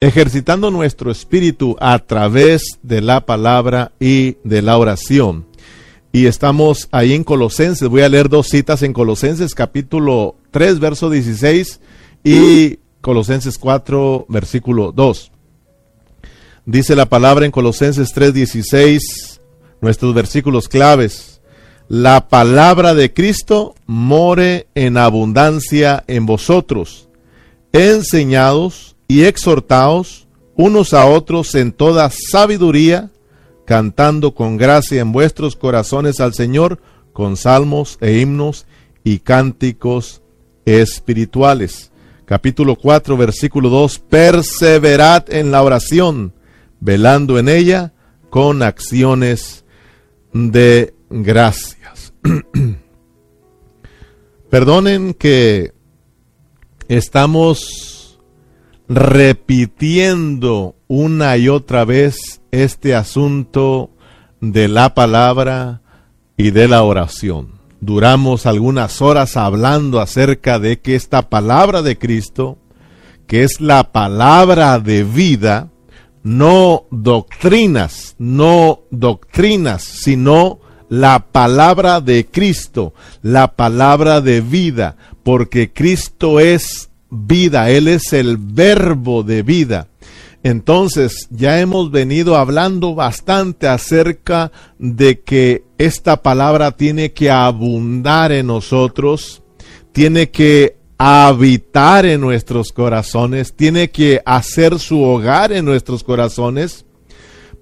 [0.00, 5.46] ejercitando nuestro espíritu a través de la palabra y de la oración.
[6.12, 7.88] Y estamos ahí en Colosenses.
[7.88, 11.80] Voy a leer dos citas en Colosenses capítulo 3, verso 16
[12.22, 15.32] y Colosenses 4, versículo 2.
[16.64, 19.40] Dice la palabra en Colosenses 3, 16,
[19.80, 21.40] nuestros versículos claves.
[21.88, 27.08] La palabra de Cristo more en abundancia en vosotros,
[27.72, 33.10] enseñados y exhortaos unos a otros en toda sabiduría,
[33.64, 36.80] cantando con gracia en vuestros corazones al Señor
[37.12, 38.66] con salmos e himnos
[39.02, 40.22] y cánticos
[40.64, 41.90] espirituales.
[42.26, 46.34] Capítulo 4, versículo 2, perseverad en la oración,
[46.78, 47.92] velando en ella
[48.28, 49.64] con acciones
[50.32, 52.12] de gracias.
[54.50, 55.72] Perdonen que
[56.88, 57.97] estamos
[58.88, 63.90] repitiendo una y otra vez este asunto
[64.40, 65.82] de la palabra
[66.36, 67.58] y de la oración.
[67.80, 72.58] Duramos algunas horas hablando acerca de que esta palabra de Cristo,
[73.26, 75.68] que es la palabra de vida,
[76.22, 86.40] no doctrinas, no doctrinas, sino la palabra de Cristo, la palabra de vida, porque Cristo
[86.40, 89.88] es vida, Él es el verbo de vida.
[90.42, 98.46] Entonces, ya hemos venido hablando bastante acerca de que esta palabra tiene que abundar en
[98.46, 99.42] nosotros,
[99.92, 106.84] tiene que habitar en nuestros corazones, tiene que hacer su hogar en nuestros corazones,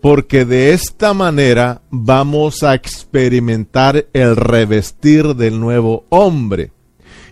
[0.02, 6.72] porque de esta manera vamos a experimentar el revestir del nuevo hombre.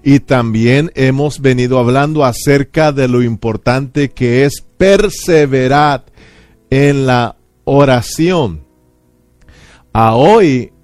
[0.06, 6.04] Y también hemos venido hablando acerca de lo importante que es perseverar
[6.68, 8.66] en la oración.
[9.94, 10.74] A hoy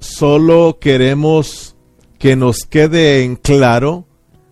[0.00, 1.76] solo queremos
[2.18, 4.06] que nos quede en claro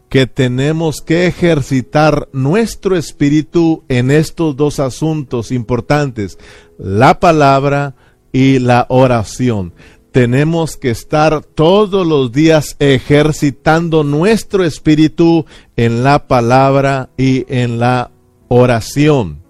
[0.08, 6.38] que tenemos que ejercitar nuestro espíritu en estos dos asuntos importantes,
[6.78, 7.96] la palabra
[8.30, 9.72] y la oración
[10.16, 15.44] tenemos que estar todos los días ejercitando nuestro espíritu
[15.76, 18.10] en la palabra y en la
[18.48, 19.42] oración.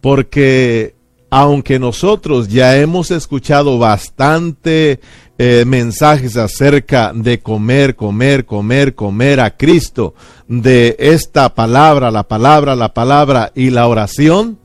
[0.00, 0.96] Porque
[1.30, 4.98] aunque nosotros ya hemos escuchado bastante
[5.38, 10.14] eh, mensajes acerca de comer, comer, comer, comer a Cristo,
[10.48, 14.58] de esta palabra, la palabra, la palabra y la oración,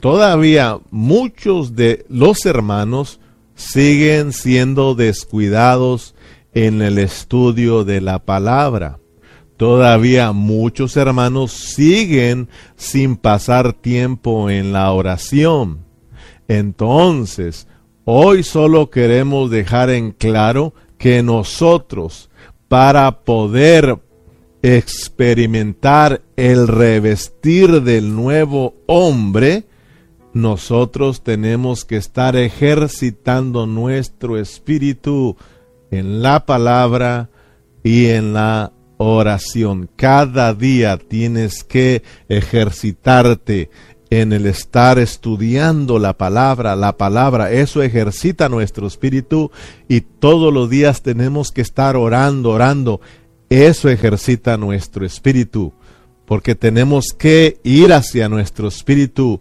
[0.00, 3.18] todavía muchos de los hermanos
[3.54, 6.14] siguen siendo descuidados
[6.52, 8.98] en el estudio de la palabra.
[9.56, 15.84] Todavía muchos hermanos siguen sin pasar tiempo en la oración.
[16.48, 17.68] Entonces,
[18.04, 22.30] hoy solo queremos dejar en claro que nosotros,
[22.68, 23.98] para poder
[24.62, 29.64] experimentar el revestir del nuevo hombre,
[30.34, 35.36] nosotros tenemos que estar ejercitando nuestro espíritu
[35.90, 37.30] en la palabra
[37.84, 39.88] y en la oración.
[39.96, 43.70] Cada día tienes que ejercitarte
[44.10, 49.50] en el estar estudiando la palabra, la palabra, eso ejercita nuestro espíritu
[49.88, 53.00] y todos los días tenemos que estar orando, orando,
[53.48, 55.72] eso ejercita nuestro espíritu,
[56.26, 59.40] porque tenemos que ir hacia nuestro espíritu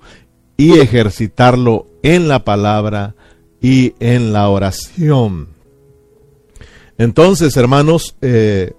[0.58, 3.16] y ejercitarlo en la palabra
[3.62, 5.50] y en la oración.
[6.97, 8.74] Entonces, hermanos, eh,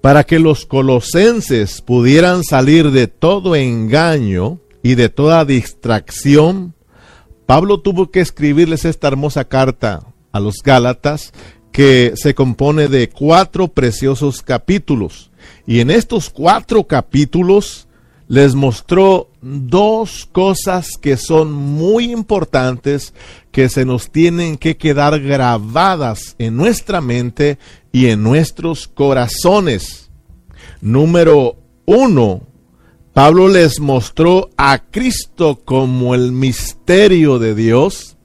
[0.00, 6.74] para que los colosenses pudieran salir de todo engaño y de toda distracción,
[7.46, 11.32] Pablo tuvo que escribirles esta hermosa carta a los Gálatas
[11.70, 15.30] que se compone de cuatro preciosos capítulos.
[15.66, 17.88] Y en estos cuatro capítulos
[18.28, 23.14] les mostró dos cosas que son muy importantes
[23.50, 27.58] que se nos tienen que quedar grabadas en nuestra mente
[27.92, 30.10] y en nuestros corazones.
[30.80, 32.42] Número uno,
[33.12, 38.16] Pablo les mostró a Cristo como el misterio de Dios.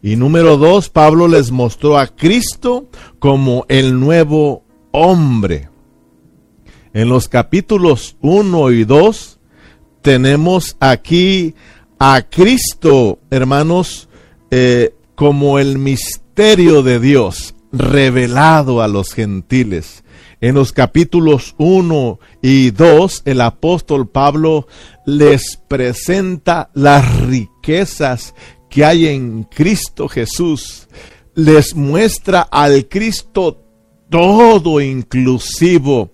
[0.00, 2.88] Y número dos, Pablo les mostró a Cristo
[3.18, 4.62] como el nuevo
[4.92, 5.68] hombre.
[6.94, 9.37] En los capítulos 1 y 2,
[10.02, 11.54] tenemos aquí
[11.98, 14.08] a Cristo, hermanos,
[14.50, 20.04] eh, como el misterio de Dios revelado a los gentiles.
[20.40, 24.68] En los capítulos 1 y 2, el apóstol Pablo
[25.04, 28.34] les presenta las riquezas
[28.70, 30.86] que hay en Cristo Jesús.
[31.34, 33.64] Les muestra al Cristo
[34.08, 36.12] todo inclusivo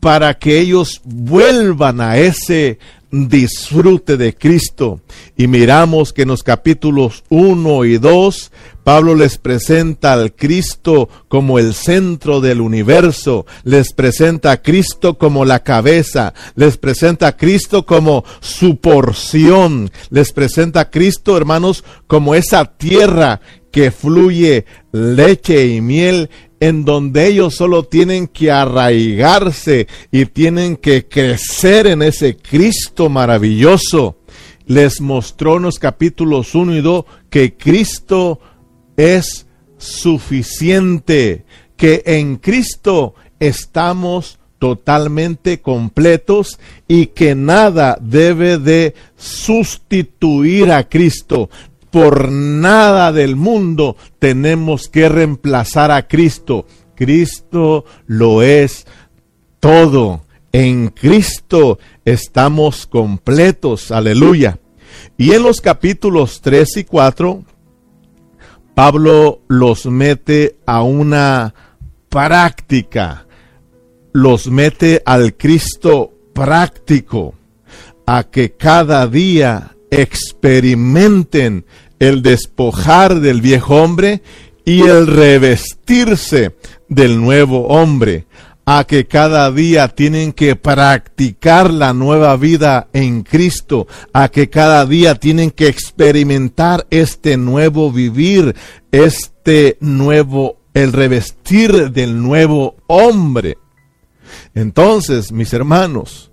[0.00, 2.78] para que ellos vuelvan a ese
[3.10, 5.00] disfrute de Cristo.
[5.36, 8.52] Y miramos que en los capítulos 1 y 2,
[8.84, 15.44] Pablo les presenta al Cristo como el centro del universo, les presenta a Cristo como
[15.44, 22.34] la cabeza, les presenta a Cristo como su porción, les presenta a Cristo, hermanos, como
[22.34, 23.40] esa tierra
[23.70, 31.06] que fluye leche y miel en donde ellos solo tienen que arraigarse y tienen que
[31.06, 34.18] crecer en ese Cristo maravilloso.
[34.66, 38.40] Les mostró en los capítulos 1 y 2 que Cristo
[38.96, 39.46] es
[39.78, 41.44] suficiente,
[41.76, 46.58] que en Cristo estamos totalmente completos
[46.88, 51.48] y que nada debe de sustituir a Cristo
[51.90, 56.66] por nada del mundo tenemos que reemplazar a Cristo.
[56.94, 58.86] Cristo lo es
[59.60, 60.22] todo.
[60.52, 63.90] En Cristo estamos completos.
[63.90, 64.58] Aleluya.
[65.16, 67.44] Y en los capítulos 3 y 4,
[68.74, 71.54] Pablo los mete a una
[72.08, 73.26] práctica.
[74.12, 77.34] Los mete al Cristo práctico.
[78.06, 81.64] A que cada día experimenten
[81.98, 84.22] el despojar del viejo hombre
[84.64, 86.54] y el revestirse
[86.88, 88.26] del nuevo hombre,
[88.66, 94.84] a que cada día tienen que practicar la nueva vida en Cristo, a que cada
[94.84, 98.54] día tienen que experimentar este nuevo vivir,
[98.92, 103.56] este nuevo, el revestir del nuevo hombre.
[104.54, 106.27] Entonces, mis hermanos,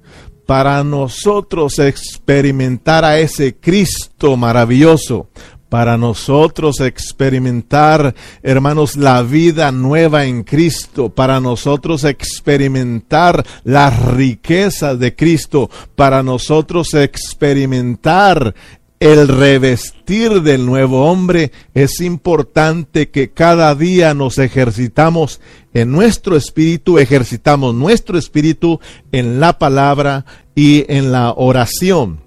[0.45, 5.27] para nosotros experimentar a ese Cristo maravilloso,
[5.69, 15.15] para nosotros experimentar, hermanos, la vida nueva en Cristo, para nosotros experimentar las riquezas de
[15.15, 18.53] Cristo, para nosotros experimentar
[18.99, 25.41] el revestir del nuevo hombre, es importante que cada día nos ejercitamos
[25.73, 28.79] en nuestro espíritu, ejercitamos nuestro espíritu
[29.11, 30.25] en la palabra
[30.55, 32.21] y en la oración.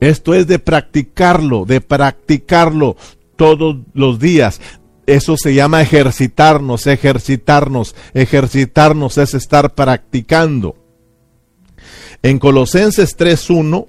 [0.00, 2.96] Esto es de practicarlo, de practicarlo
[3.36, 4.60] todos los días.
[5.06, 10.76] Eso se llama ejercitarnos, ejercitarnos, ejercitarnos es estar practicando.
[12.22, 13.88] En Colosenses 3.1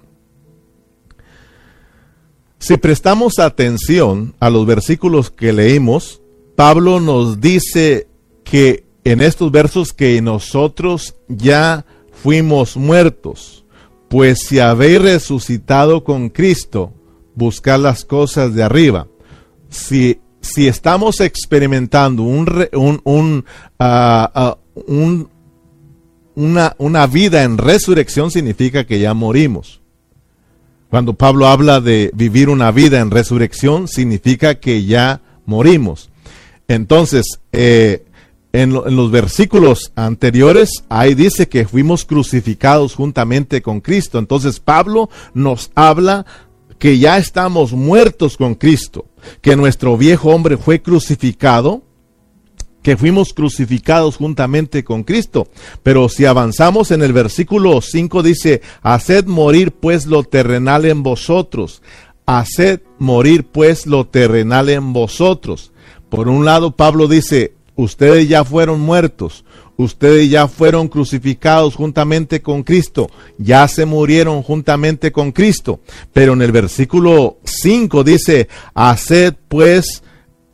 [2.61, 6.21] Si prestamos atención a los versículos que leímos,
[6.55, 8.07] Pablo nos dice
[8.43, 13.65] que en estos versos que nosotros ya fuimos muertos,
[14.09, 16.93] pues si habéis resucitado con Cristo,
[17.33, 19.07] buscad las cosas de arriba.
[19.69, 22.47] Si, si estamos experimentando un,
[23.05, 23.45] un,
[23.79, 25.29] ah, ah, un,
[26.35, 29.80] una, una vida en resurrección, significa que ya morimos.
[30.91, 36.09] Cuando Pablo habla de vivir una vida en resurrección, significa que ya morimos.
[36.67, 38.03] Entonces, eh,
[38.51, 44.19] en, los versículos anteriores, ahí dice que fuimos crucificados juntamente con Cristo.
[44.19, 46.25] Entonces, Pablo nos habla
[46.77, 49.05] que ya estamos muertos con Cristo,
[49.39, 51.83] que nuestro viejo hombre fue crucificado
[52.81, 55.47] que fuimos crucificados juntamente con Cristo.
[55.83, 61.81] Pero si avanzamos en el versículo 5 dice, haced morir pues lo terrenal en vosotros,
[62.25, 65.71] haced morir pues lo terrenal en vosotros.
[66.09, 69.45] Por un lado Pablo dice, ustedes ya fueron muertos,
[69.77, 75.79] ustedes ya fueron crucificados juntamente con Cristo, ya se murieron juntamente con Cristo.
[76.13, 80.03] Pero en el versículo 5 dice, haced pues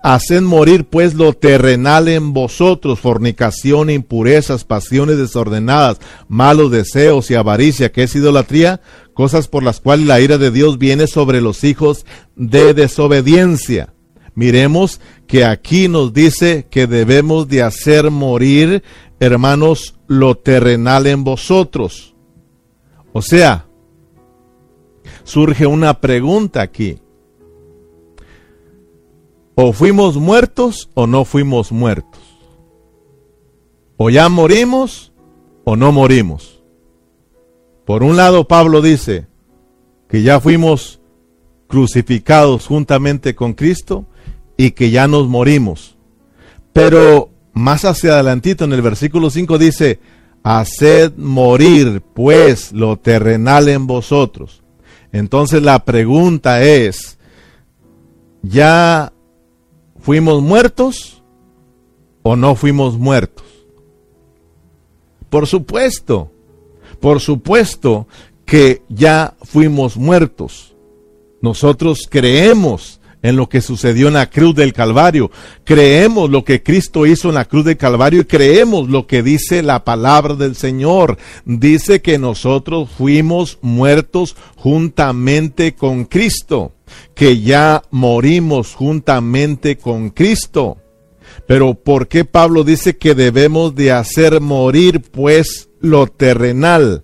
[0.04, 7.92] Haced morir pues lo terrenal en vosotros, fornicación, impurezas, pasiones desordenadas, malos deseos y avaricia,
[7.92, 8.80] que es idolatría,
[9.14, 13.94] cosas por las cuales la ira de Dios viene sobre los hijos de desobediencia.
[14.36, 18.84] miremos que aquí nos dice que debemos de hacer morir,
[19.20, 22.16] hermanos, lo terrenal en vosotros.
[23.14, 23.66] O sea,
[25.24, 27.00] surge una pregunta aquí.
[29.60, 32.22] O fuimos muertos o no fuimos muertos.
[33.98, 35.12] O ya morimos
[35.64, 36.62] o no morimos.
[37.84, 39.26] Por un lado, Pablo dice
[40.08, 41.02] que ya fuimos
[41.68, 44.06] crucificados juntamente con Cristo
[44.58, 45.98] y que ya nos morimos.
[46.72, 50.00] Pero más hacia adelantito en el versículo 5 dice,
[50.44, 54.62] haced morir pues lo terrenal en vosotros.
[55.12, 57.18] Entonces la pregunta es,
[58.44, 59.14] ¿ya
[60.08, 61.22] fuimos muertos
[62.24, 63.44] o no fuimos muertos?
[65.30, 66.32] Por supuesto,
[67.02, 68.08] por supuesto
[68.46, 70.78] que ya fuimos muertos.
[71.42, 75.30] Nosotros creemos en lo que sucedió en la cruz del Calvario.
[75.66, 79.64] Creemos lo que Cristo hizo en la cruz del Calvario y creemos lo que dice
[79.64, 81.18] la palabra del Señor.
[81.44, 86.72] Dice que nosotros fuimos muertos juntamente con Cristo,
[87.14, 90.78] que ya morimos juntamente con Cristo.
[91.48, 97.04] Pero ¿por qué Pablo dice que debemos de hacer morir pues lo terrenal?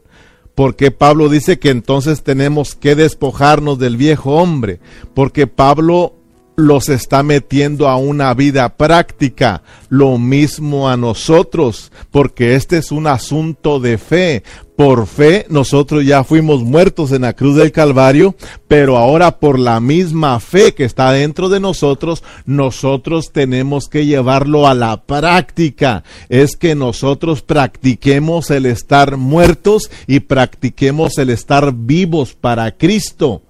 [0.55, 4.79] Porque Pablo dice que entonces tenemos que despojarnos del viejo hombre,
[5.13, 6.15] porque Pablo
[6.55, 13.07] los está metiendo a una vida práctica, lo mismo a nosotros, porque este es un
[13.07, 14.43] asunto de fe.
[14.75, 18.35] Por fe nosotros ya fuimos muertos en la cruz del Calvario,
[18.67, 24.67] pero ahora por la misma fe que está dentro de nosotros, nosotros tenemos que llevarlo
[24.67, 26.03] a la práctica.
[26.29, 33.43] Es que nosotros practiquemos el estar muertos y practiquemos el estar vivos para Cristo.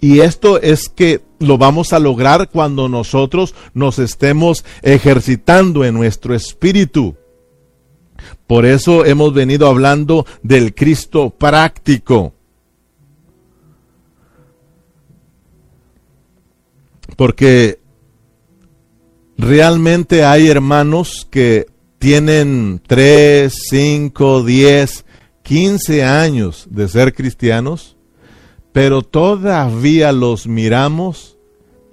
[0.00, 6.34] Y esto es que lo vamos a lograr cuando nosotros nos estemos ejercitando en nuestro
[6.34, 7.16] espíritu.
[8.46, 12.32] Por eso hemos venido hablando del Cristo práctico.
[17.16, 17.80] Porque
[19.36, 21.66] realmente hay hermanos que
[21.98, 25.04] tienen 3, 5, 10,
[25.42, 27.97] 15 años de ser cristianos
[28.78, 31.36] pero todavía los miramos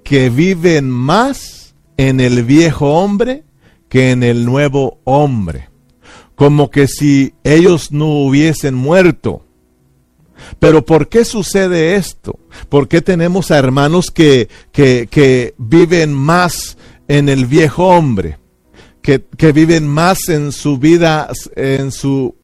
[0.04, 3.42] que viven más en el viejo hombre
[3.88, 5.68] que en el nuevo hombre,
[6.36, 9.44] como que si ellos no hubiesen muerto.
[10.60, 12.38] Pero ¿por qué sucede esto?
[12.68, 16.78] ¿Por qué tenemos a hermanos que, que, viven más
[17.08, 18.38] en el viejo hombre?
[19.02, 22.32] Que, que, viven más en su vida, en su